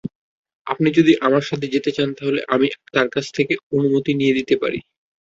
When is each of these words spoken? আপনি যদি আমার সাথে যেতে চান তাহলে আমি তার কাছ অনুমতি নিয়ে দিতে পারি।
আপনি 0.67 0.89
যদি 0.97 1.13
আমার 1.21 1.43
সাথে 1.49 1.65
যেতে 1.67 1.91
চান 1.91 2.09
তাহলে 2.17 2.39
আমি 2.53 2.65
তার 2.93 3.07
কাছ 3.09 3.25
অনুমতি 3.71 4.11
নিয়ে 4.19 4.37
দিতে 4.37 4.55
পারি। 4.61 4.79